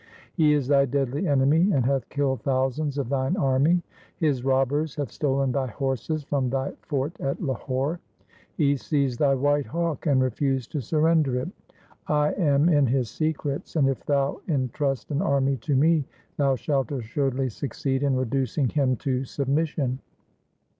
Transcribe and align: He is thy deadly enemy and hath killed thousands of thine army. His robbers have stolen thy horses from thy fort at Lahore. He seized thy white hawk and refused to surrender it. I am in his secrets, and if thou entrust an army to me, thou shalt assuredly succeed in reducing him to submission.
He 0.33 0.53
is 0.53 0.67
thy 0.67 0.85
deadly 0.87 1.27
enemy 1.27 1.71
and 1.71 1.85
hath 1.85 2.09
killed 2.09 2.41
thousands 2.41 2.97
of 2.97 3.09
thine 3.09 3.37
army. 3.37 3.83
His 4.17 4.43
robbers 4.43 4.95
have 4.95 5.11
stolen 5.11 5.51
thy 5.51 5.67
horses 5.67 6.23
from 6.23 6.49
thy 6.49 6.71
fort 6.81 7.15
at 7.21 7.39
Lahore. 7.39 7.99
He 8.57 8.77
seized 8.77 9.19
thy 9.19 9.35
white 9.35 9.67
hawk 9.67 10.07
and 10.07 10.19
refused 10.19 10.71
to 10.71 10.81
surrender 10.81 11.39
it. 11.39 11.49
I 12.07 12.31
am 12.33 12.67
in 12.67 12.87
his 12.87 13.11
secrets, 13.11 13.75
and 13.75 13.87
if 13.87 14.03
thou 14.03 14.41
entrust 14.47 15.11
an 15.11 15.21
army 15.21 15.57
to 15.57 15.75
me, 15.75 16.05
thou 16.35 16.55
shalt 16.55 16.91
assuredly 16.91 17.49
succeed 17.49 18.01
in 18.01 18.15
reducing 18.15 18.69
him 18.69 18.95
to 18.95 19.23
submission. 19.23 19.99